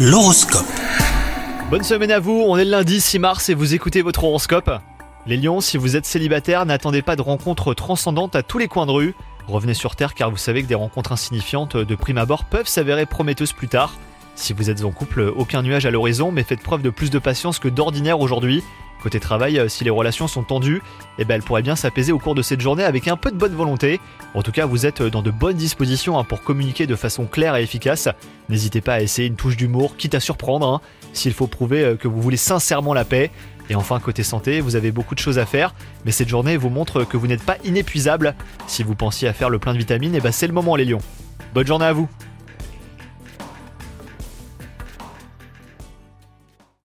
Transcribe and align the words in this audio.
L'horoscope. 0.00 0.64
Bonne 1.70 1.82
semaine 1.82 2.12
à 2.12 2.20
vous, 2.20 2.44
on 2.46 2.56
est 2.56 2.64
le 2.64 2.70
lundi 2.70 3.00
6 3.00 3.18
mars 3.18 3.48
et 3.48 3.54
vous 3.54 3.74
écoutez 3.74 4.00
votre 4.00 4.22
horoscope. 4.22 4.70
Les 5.26 5.36
lions, 5.36 5.60
si 5.60 5.76
vous 5.76 5.96
êtes 5.96 6.06
célibataire, 6.06 6.64
n'attendez 6.66 7.02
pas 7.02 7.16
de 7.16 7.22
rencontres 7.22 7.74
transcendantes 7.74 8.36
à 8.36 8.44
tous 8.44 8.58
les 8.58 8.68
coins 8.68 8.86
de 8.86 8.92
rue. 8.92 9.14
Revenez 9.48 9.74
sur 9.74 9.96
Terre 9.96 10.14
car 10.14 10.30
vous 10.30 10.36
savez 10.36 10.62
que 10.62 10.68
des 10.68 10.76
rencontres 10.76 11.10
insignifiantes 11.10 11.76
de 11.76 11.94
prime 11.96 12.18
abord 12.18 12.44
peuvent 12.44 12.68
s'avérer 12.68 13.06
prometteuses 13.06 13.52
plus 13.52 13.66
tard. 13.66 13.94
Si 14.38 14.52
vous 14.52 14.70
êtes 14.70 14.84
en 14.84 14.92
couple, 14.92 15.32
aucun 15.36 15.62
nuage 15.62 15.84
à 15.84 15.90
l'horizon, 15.90 16.30
mais 16.30 16.44
faites 16.44 16.62
preuve 16.62 16.80
de 16.80 16.90
plus 16.90 17.10
de 17.10 17.18
patience 17.18 17.58
que 17.58 17.66
d'ordinaire 17.66 18.20
aujourd'hui. 18.20 18.62
Côté 19.02 19.18
travail, 19.18 19.58
euh, 19.58 19.68
si 19.68 19.82
les 19.82 19.90
relations 19.90 20.28
sont 20.28 20.44
tendues, 20.44 20.80
eh 21.18 21.24
ben 21.24 21.34
elles 21.34 21.42
pourraient 21.42 21.62
bien 21.62 21.74
s'apaiser 21.74 22.12
au 22.12 22.20
cours 22.20 22.36
de 22.36 22.42
cette 22.42 22.60
journée 22.60 22.84
avec 22.84 23.08
un 23.08 23.16
peu 23.16 23.32
de 23.32 23.36
bonne 23.36 23.54
volonté. 23.54 24.00
En 24.34 24.42
tout 24.42 24.52
cas, 24.52 24.64
vous 24.64 24.86
êtes 24.86 25.02
dans 25.02 25.22
de 25.22 25.32
bonnes 25.32 25.56
dispositions 25.56 26.20
hein, 26.20 26.24
pour 26.24 26.42
communiquer 26.42 26.86
de 26.86 26.94
façon 26.94 27.26
claire 27.26 27.56
et 27.56 27.64
efficace. 27.64 28.08
N'hésitez 28.48 28.80
pas 28.80 28.94
à 28.94 29.00
essayer 29.00 29.26
une 29.26 29.34
touche 29.34 29.56
d'humour, 29.56 29.96
quitte 29.96 30.14
à 30.14 30.20
surprendre, 30.20 30.68
hein, 30.68 30.80
s'il 31.12 31.34
faut 31.34 31.48
prouver 31.48 31.82
euh, 31.82 31.96
que 31.96 32.06
vous 32.06 32.22
voulez 32.22 32.36
sincèrement 32.36 32.94
la 32.94 33.04
paix. 33.04 33.32
Et 33.70 33.74
enfin, 33.74 33.98
côté 33.98 34.22
santé, 34.22 34.60
vous 34.60 34.76
avez 34.76 34.92
beaucoup 34.92 35.16
de 35.16 35.20
choses 35.20 35.40
à 35.40 35.46
faire, 35.46 35.74
mais 36.04 36.12
cette 36.12 36.28
journée 36.28 36.56
vous 36.56 36.70
montre 36.70 37.02
que 37.02 37.16
vous 37.16 37.26
n'êtes 37.26 37.44
pas 37.44 37.56
inépuisable. 37.64 38.36
Si 38.68 38.84
vous 38.84 38.94
pensiez 38.94 39.26
à 39.26 39.32
faire 39.32 39.50
le 39.50 39.58
plein 39.58 39.72
de 39.72 39.78
vitamines, 39.78 40.14
eh 40.14 40.20
ben 40.20 40.30
c'est 40.30 40.46
le 40.46 40.52
moment 40.52 40.76
les 40.76 40.84
lions. 40.84 41.02
Bonne 41.54 41.66
journée 41.66 41.86
à 41.86 41.92
vous 41.92 42.08